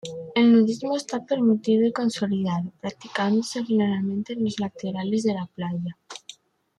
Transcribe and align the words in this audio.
El 0.33 0.51
nudismo 0.51 0.97
está 0.97 1.23
permitido 1.27 1.85
y 1.85 1.93
consolidado, 1.93 2.73
practicándose 2.81 3.63
generalmente 3.63 4.33
en 4.33 4.43
los 4.45 4.59
laterales 4.59 5.21
de 5.21 5.35
la 5.35 5.45
playa. 5.45 5.95